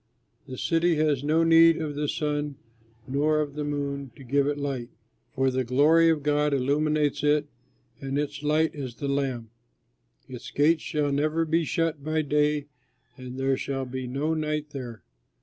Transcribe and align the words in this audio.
The 0.47 0.57
city 0.57 0.95
has 0.95 1.23
no 1.23 1.43
need 1.43 1.79
of 1.79 1.93
the 1.93 2.07
sun 2.07 2.55
nor 3.07 3.39
of 3.39 3.53
the 3.53 3.63
moon 3.63 4.09
to 4.15 4.23
give 4.23 4.47
it 4.47 4.57
light, 4.57 4.89
for 5.35 5.51
the 5.51 5.63
glory 5.63 6.09
of 6.09 6.23
God 6.23 6.55
illumines 6.55 7.23
it 7.23 7.45
and 7.99 8.17
its 8.17 8.41
light 8.41 8.73
is 8.73 8.95
the 8.95 9.07
Lamb. 9.07 9.51
Its 10.27 10.49
gates 10.49 10.81
shall 10.81 11.11
never 11.11 11.45
be 11.45 11.65
shut 11.65 12.03
by 12.03 12.23
day 12.23 12.65
and 13.15 13.37
there 13.37 13.57
shall 13.57 13.85
be 13.85 14.07
no 14.07 14.33
night 14.33 14.71
there. 14.71 15.03